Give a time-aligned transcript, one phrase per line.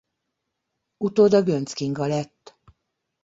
[0.97, 2.57] Utóda Göncz Kinga lett.